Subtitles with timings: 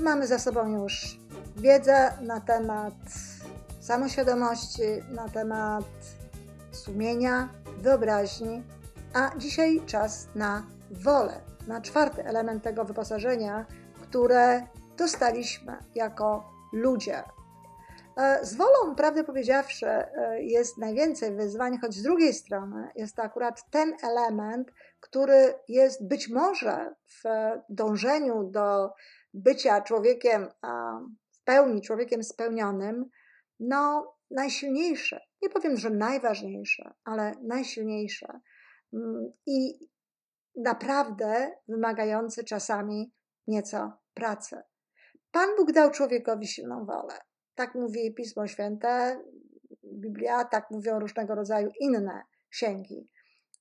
[0.00, 1.20] Mamy za sobą już
[1.56, 2.94] wiedzę na temat
[3.80, 5.84] samoświadomości, na temat
[6.72, 8.62] sumienia, wyobraźni,
[9.14, 13.66] a dzisiaj czas na wolę, na czwarty element tego wyposażenia,
[14.02, 17.22] które dostaliśmy jako ludzie.
[18.16, 23.22] E, z wolą, prawdę powiedziawszy, e, jest najwięcej wyzwań, choć z drugiej strony jest to
[23.22, 27.22] akurat ten element, który jest być może w
[27.68, 28.92] dążeniu do
[29.34, 30.48] bycia człowiekiem
[31.32, 33.04] w pełni, człowiekiem spełnionym,
[33.60, 35.20] no najsilniejsze.
[35.42, 38.40] Nie powiem, że najważniejsze, ale najsilniejsze
[38.92, 39.88] mm, i
[40.56, 43.12] naprawdę wymagające czasami
[43.46, 44.62] nieco pracy.
[45.30, 47.14] Pan Bóg dał człowiekowi silną wolę.
[47.54, 49.22] Tak mówi Pismo Święte,
[49.84, 53.08] Biblia, tak mówią różnego rodzaju inne księgi.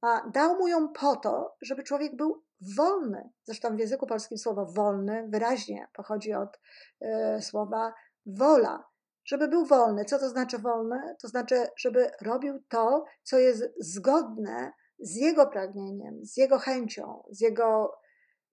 [0.00, 2.44] A dał mu ją po to, żeby człowiek był
[2.76, 3.30] wolny.
[3.44, 6.60] Zresztą w języku polskim słowo wolny wyraźnie pochodzi od
[7.02, 7.94] y, słowa
[8.26, 8.84] wola.
[9.24, 10.04] Żeby był wolny.
[10.04, 11.16] Co to znaczy wolny?
[11.22, 17.40] To znaczy, żeby robił to, co jest zgodne z jego pragnieniem, z jego chęcią, z
[17.40, 17.98] jego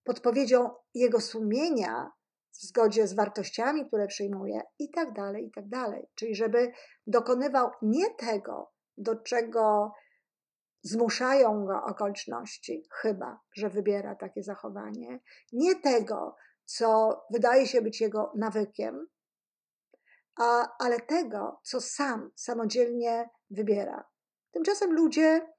[0.04, 2.12] podpowiedzią jego sumienia,
[2.52, 6.08] w zgodzie z wartościami, które przyjmuje, i tak dalej, i tak dalej.
[6.16, 6.72] Czyli żeby
[7.08, 9.92] dokonywał nie tego, do czego
[10.84, 15.20] zmuszają go okoliczności, chyba że wybiera takie zachowanie,
[15.54, 19.08] nie tego, co wydaje się być jego nawykiem,
[20.40, 24.10] a, ale tego, co sam samodzielnie wybiera.
[24.52, 25.54] Tymczasem ludzie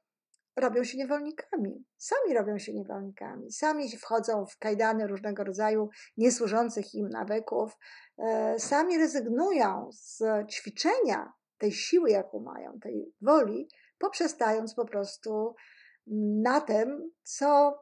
[0.57, 1.85] robią się niewolnikami.
[1.97, 3.53] Sami robią się niewolnikami.
[3.53, 7.77] Sami wchodzą w kajdany różnego rodzaju niesłużących im nawyków.
[8.19, 13.69] E, sami rezygnują z ćwiczenia tej siły, jaką mają, tej woli,
[13.99, 15.55] poprzestając po prostu
[16.43, 17.79] na tym, co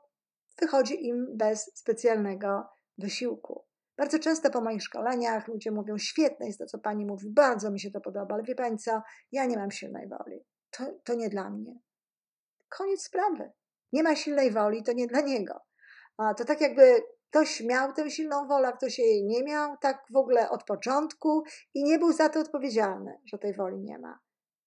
[0.60, 2.68] wychodzi im bez specjalnego
[2.98, 3.64] wysiłku.
[3.96, 7.80] Bardzo często po moich szkoleniach ludzie mówią: Świetne jest to, co pani mówi, bardzo mi
[7.80, 9.02] się to podoba, ale wie pani co,
[9.32, 10.44] ja nie mam silnej woli.
[10.70, 11.74] To, to nie dla mnie.
[12.68, 13.52] Koniec sprawy.
[13.92, 15.60] Nie ma silnej woli, to nie dla niego.
[16.16, 20.04] A to tak jakby ktoś miał tę silną wolę, a ktoś jej nie miał, tak
[20.10, 21.42] w ogóle od początku
[21.74, 24.18] i nie był za to odpowiedzialny, że tej woli nie ma.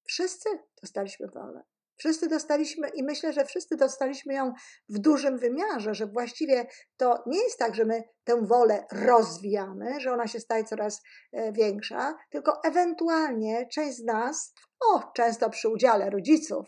[0.05, 0.49] Wszyscy
[0.81, 1.63] dostaliśmy wolę.
[1.97, 4.53] Wszyscy dostaliśmy i myślę, że wszyscy dostaliśmy ją
[4.89, 6.67] w dużym wymiarze, że właściwie
[6.97, 11.01] to nie jest tak, że my tę wolę rozwijamy, że ona się staje coraz
[11.33, 14.53] e, większa, tylko ewentualnie część z nas,
[14.91, 16.67] o, często przy udziale rodziców,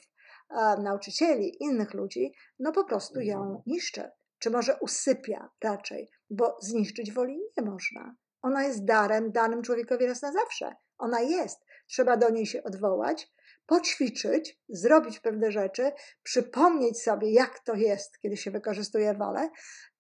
[0.80, 3.62] nauczycieli, innych ludzi, no po prostu ją mhm.
[3.66, 4.10] niszczy.
[4.40, 8.16] Czy może usypia raczej, bo zniszczyć woli nie można.
[8.42, 10.76] Ona jest darem danym człowiekowi raz na zawsze.
[10.98, 11.60] Ona jest.
[11.88, 13.32] Trzeba do niej się odwołać,
[13.66, 15.92] poćwiczyć, zrobić pewne rzeczy,
[16.24, 19.50] przypomnieć sobie, jak to jest, kiedy się wykorzystuje wolę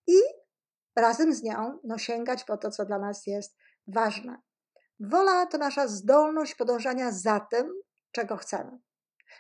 [0.07, 0.17] i
[0.95, 4.37] razem z nią no, sięgać po to, co dla nas jest ważne.
[4.99, 7.73] Wola to nasza zdolność podążania za tym,
[8.11, 8.79] czego chcemy.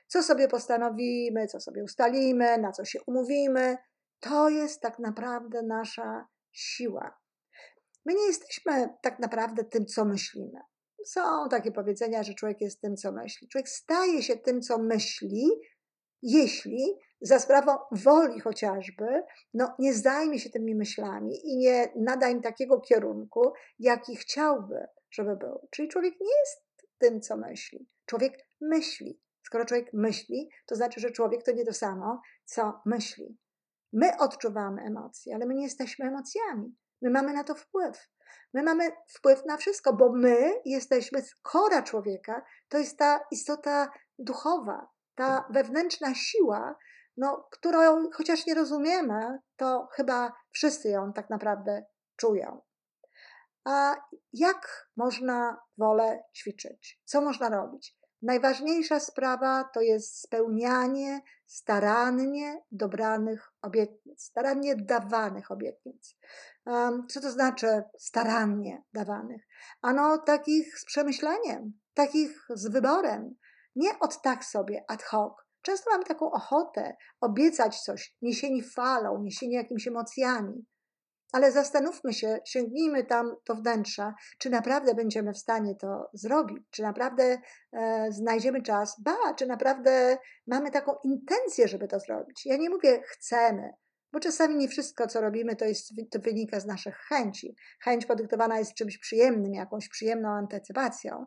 [0.07, 3.77] Co sobie postanowimy, co sobie ustalimy, na co się umówimy,
[4.19, 7.17] to jest tak naprawdę nasza siła.
[8.05, 10.59] My nie jesteśmy tak naprawdę tym, co myślimy.
[11.07, 13.47] Są takie powiedzenia, że człowiek jest tym, co myśli.
[13.47, 15.51] Człowiek staje się tym, co myśli,
[16.21, 19.23] jeśli za sprawą woli chociażby,
[19.53, 25.35] no, nie zajmie się tymi myślami i nie nada im takiego kierunku, jaki chciałby, żeby
[25.35, 25.67] był.
[25.71, 27.87] Czyli człowiek nie jest tym, co myśli.
[28.05, 29.21] Człowiek myśli.
[29.43, 33.37] Skoro człowiek myśli, to znaczy, że człowiek to nie to samo, co myśli.
[33.93, 36.75] My odczuwamy emocje, ale my nie jesteśmy emocjami.
[37.01, 38.09] My mamy na to wpływ.
[38.53, 44.89] My mamy wpływ na wszystko, bo my jesteśmy, kora człowieka to jest ta istota duchowa,
[45.15, 46.75] ta wewnętrzna siła,
[47.17, 51.85] no, którą chociaż nie rozumiemy, to chyba wszyscy ją tak naprawdę
[52.15, 52.61] czują.
[53.65, 53.95] A
[54.33, 57.01] jak można wolę ćwiczyć?
[57.05, 57.96] Co można robić?
[58.21, 66.17] Najważniejsza sprawa to jest spełnianie starannie dobranych obietnic, starannie dawanych obietnic.
[67.09, 69.47] Co to znaczy starannie dawanych?
[69.81, 73.35] Ano takich z przemyśleniem, takich z wyborem,
[73.75, 75.33] nie od tak sobie ad hoc.
[75.61, 80.65] Często mamy taką ochotę obiecać coś, niesieni falą, niesieni jakimiś emocjami.
[81.33, 86.81] Ale zastanówmy się, sięgnijmy tam do wnętrza, czy naprawdę będziemy w stanie to zrobić, czy
[86.81, 87.41] naprawdę
[87.73, 92.45] e, znajdziemy czas, ba, czy naprawdę mamy taką intencję, żeby to zrobić.
[92.45, 93.73] Ja nie mówię chcemy,
[94.13, 97.55] bo czasami nie wszystko, co robimy, to, jest, to wynika z naszych chęci.
[97.83, 101.25] Chęć podyktowana jest czymś przyjemnym, jakąś przyjemną antycypacją.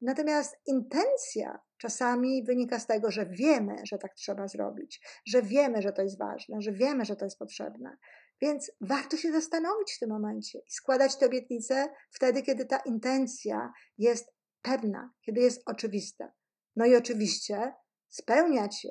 [0.00, 5.92] Natomiast intencja czasami wynika z tego, że wiemy, że tak trzeba zrobić, że wiemy, że
[5.92, 7.96] to jest ważne, że wiemy, że to jest potrzebne.
[8.42, 13.72] Więc warto się zastanowić w tym momencie i składać te obietnice wtedy, kiedy ta intencja
[13.98, 16.32] jest pewna, kiedy jest oczywista.
[16.76, 17.74] No i oczywiście
[18.08, 18.90] spełniać je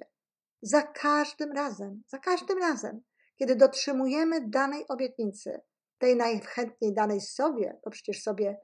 [0.62, 3.02] za każdym razem, za każdym razem,
[3.36, 5.62] kiedy dotrzymujemy danej obietnicy,
[5.98, 8.58] tej najchętniej danej sobie, bo przecież sobie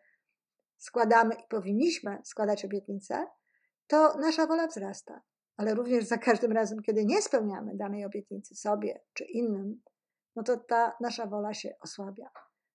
[0.77, 3.27] składamy i powinniśmy składać obietnice,
[3.87, 5.21] to nasza wola wzrasta.
[5.57, 9.81] Ale również za każdym razem, kiedy nie spełniamy danej obietnicy sobie czy innym,
[10.37, 12.29] no to ta nasza wola się osłabia.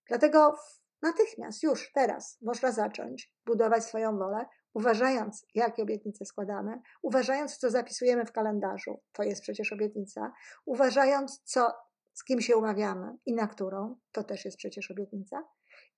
[0.07, 0.55] Dlatego
[1.01, 8.25] natychmiast, już teraz można zacząć budować swoją wolę, uważając, jakie obietnice składamy, uważając, co zapisujemy
[8.25, 10.31] w kalendarzu, to jest przecież obietnica,
[10.65, 11.73] uważając, co,
[12.13, 15.43] z kim się umawiamy i na którą, to też jest przecież obietnica,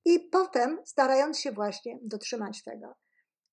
[0.06, 2.96] i potem starając się właśnie dotrzymać tego.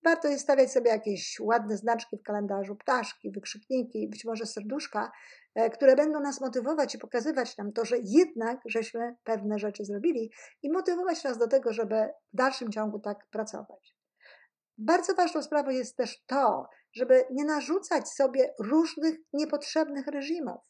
[0.03, 5.11] Warto jest stawiać sobie jakieś ładne znaczki w kalendarzu, ptaszki, wykrzykniki, być może serduszka,
[5.73, 10.31] które będą nas motywować i pokazywać nam to, że jednak żeśmy pewne rzeczy zrobili
[10.63, 13.97] i motywować nas do tego, żeby w dalszym ciągu tak pracować.
[14.77, 20.61] Bardzo ważną sprawą jest też to, żeby nie narzucać sobie różnych niepotrzebnych reżimów.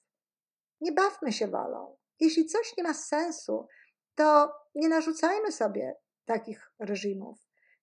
[0.82, 1.98] Nie bawmy się wolą.
[2.20, 3.68] Jeśli coś nie ma sensu,
[4.16, 5.96] to nie narzucajmy sobie
[6.26, 7.40] takich reżimów.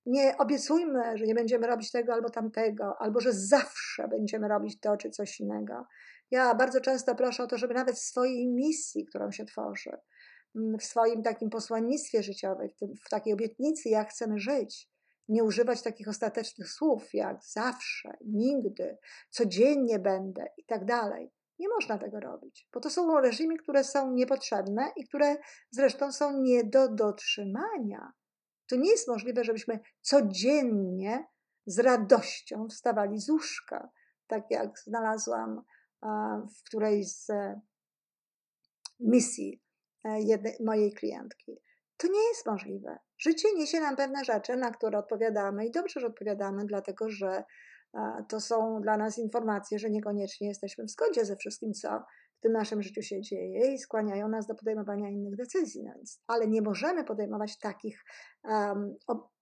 [0.07, 4.97] Nie obiecujmy, że nie będziemy robić tego albo tamtego, albo że zawsze będziemy robić to
[4.97, 5.87] czy coś innego.
[6.31, 9.97] Ja bardzo często proszę o to, żeby nawet w swojej misji, którą się tworzy,
[10.57, 12.69] mm, w swoim takim posłannictwie życiowym,
[13.05, 14.91] w takiej obietnicy, jak chcemy żyć,
[15.29, 18.99] nie używać takich ostatecznych słów jak zawsze, nigdy,
[19.31, 21.33] codziennie będę i tak dalej.
[21.59, 25.37] Nie można tego robić, bo to są reżimy, które są niepotrzebne i które
[25.71, 28.13] zresztą są nie do dotrzymania.
[28.67, 31.27] To nie jest możliwe, żebyśmy codziennie
[31.67, 33.91] z radością wstawali z łóżka,
[34.27, 35.63] tak jak znalazłam
[36.59, 37.29] w którejś z
[39.01, 39.63] misji
[40.05, 41.61] e, jednej, mojej klientki.
[41.97, 42.99] To nie jest możliwe.
[43.19, 47.45] Życie niesie nam pewne rzeczy, na które odpowiadamy i dobrze, że odpowiadamy, dlatego że
[48.29, 52.03] to są dla nas informacje, że niekoniecznie jesteśmy w zgodzie ze wszystkim, co
[52.37, 55.83] w tym naszym życiu się dzieje i skłaniają nas do podejmowania innych decyzji.
[55.85, 58.05] No więc, ale nie możemy podejmować takich
[58.45, 58.97] um,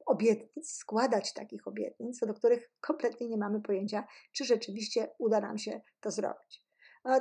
[0.09, 5.59] obietnic, składać takich obietnic, co do których kompletnie nie mamy pojęcia, czy rzeczywiście uda nam
[5.59, 6.65] się to zrobić.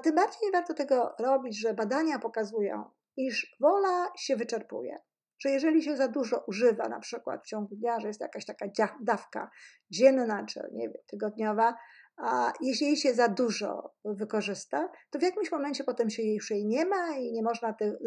[0.03, 2.83] Tym bardziej nie warto tego robić, że badania pokazują,
[3.17, 4.99] iż wola się wyczerpuje
[5.39, 8.65] że jeżeli się za dużo używa, na przykład w ciągu dnia, że jest jakaś taka
[9.01, 9.51] dawka
[9.91, 11.77] dzienna czy nie wiem, tygodniowa,
[12.17, 16.65] a jeśli się za dużo wykorzysta, to w jakimś momencie potem się jej już jej
[16.65, 17.97] nie ma i nie można ty,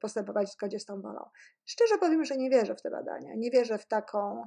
[0.00, 1.24] postępować w zgodzie z tą wolą.
[1.64, 4.44] Szczerze powiem, że nie wierzę w te badania, nie wierzę w taką,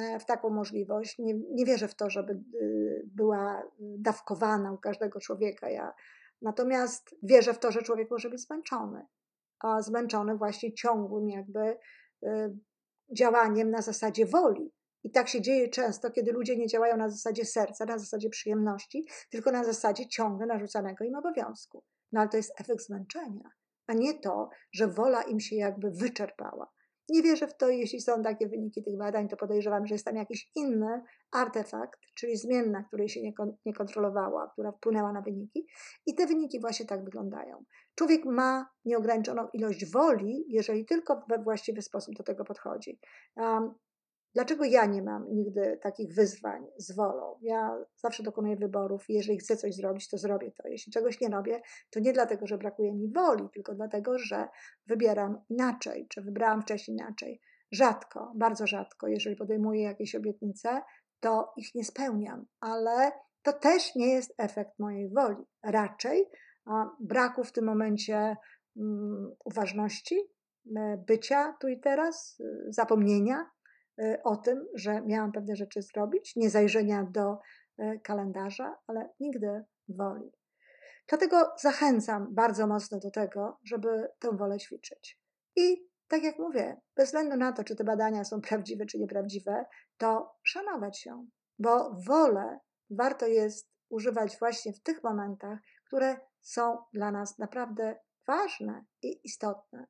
[0.00, 5.20] e, w taką możliwość, nie, nie wierzę w to, żeby y, była dawkowana u każdego
[5.20, 5.70] człowieka.
[5.70, 5.94] Ja,
[6.42, 9.06] natomiast wierzę w to, że człowiek może być zmęczony
[9.58, 11.78] a zmęczony właśnie ciągłym jakby
[12.22, 12.56] y,
[13.12, 14.72] działaniem na zasadzie woli.
[15.06, 19.06] I tak się dzieje często, kiedy ludzie nie działają na zasadzie serca, na zasadzie przyjemności,
[19.30, 21.82] tylko na zasadzie ciągle narzucanego im obowiązku.
[22.12, 23.50] No ale to jest efekt zmęczenia,
[23.86, 26.72] a nie to, że wola im się jakby wyczerpała.
[27.08, 30.16] Nie wierzę w to, jeśli są takie wyniki tych badań, to podejrzewam, że jest tam
[30.16, 35.66] jakiś inny artefakt, czyli zmienna, której się nie, kon nie kontrolowała, która wpłynęła na wyniki.
[36.06, 37.64] I te wyniki właśnie tak wyglądają.
[37.94, 43.00] Człowiek ma nieograniczoną ilość woli, jeżeli tylko we właściwy sposób do tego podchodzi.
[43.36, 43.74] Um,
[44.36, 47.38] Dlaczego ja nie mam nigdy takich wyzwań z wolą?
[47.42, 50.68] Ja zawsze dokonuję wyborów i jeżeli chcę coś zrobić, to zrobię to.
[50.68, 54.48] Jeśli czegoś nie robię, to nie dlatego, że brakuje mi woli, tylko dlatego, że
[54.86, 57.40] wybieram inaczej, czy wybrałam wcześniej inaczej.
[57.72, 60.82] Rzadko, bardzo rzadko, jeżeli podejmuję jakieś obietnice,
[61.20, 63.12] to ich nie spełniam, ale
[63.42, 65.44] to też nie jest efekt mojej woli.
[65.62, 66.26] Raczej
[67.00, 68.36] braku w tym momencie
[68.76, 70.20] um, uważności,
[70.76, 73.65] e, bycia tu i teraz, e, zapomnienia Y,
[74.24, 77.38] o tym, że miałam pewne rzeczy zrobić, nie zajrzenia do
[77.80, 80.32] y, kalendarza, ale nigdy woli.
[81.08, 85.20] Dlatego zachęcam bardzo mocno do tego, żeby tę wolę ćwiczyć.
[85.56, 89.66] I tak jak mówię, bez względu na to, czy te badania są prawdziwe, czy nieprawdziwe,
[89.96, 91.26] to szanować się,
[91.58, 92.58] bo wolę
[92.90, 99.86] warto jest używać właśnie w tych momentach, które są dla nas naprawdę ważne i istotne.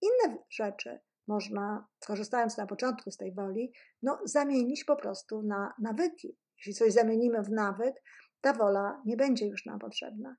[0.00, 6.36] Inne rzeczy można, korzystając na początku z tej woli, no, zamienić po prostu na nawyki.
[6.56, 8.02] Jeśli coś zamienimy w nawyk,
[8.40, 10.36] ta wola nie będzie już nam potrzebna.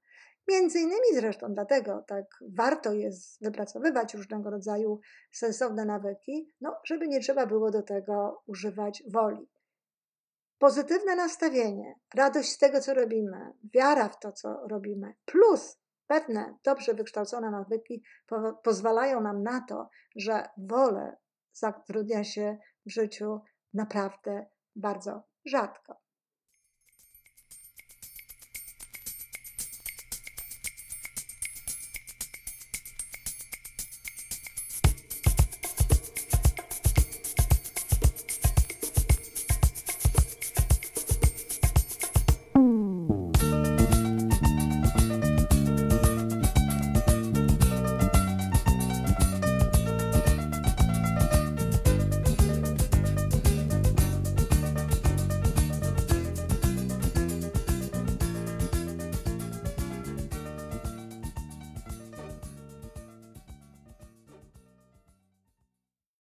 [0.48, 2.26] Między innymi zresztą dlatego tak
[2.58, 5.00] warto jest wypracowywać różnego rodzaju
[5.32, 9.50] sensowne nawyki, no, żeby nie trzeba było do tego używać woli.
[10.58, 15.79] Pozytywne nastawienie, radość z tego, co robimy, wiara w to, co robimy, plus
[16.10, 21.18] pewne dobrze wykształcone nawyki po, pozwalają nam na to, że wolę
[21.54, 23.42] zatrudnia się w życiu
[23.74, 26.02] naprawdę bardzo rzadko.